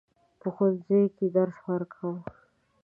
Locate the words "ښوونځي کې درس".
0.55-1.57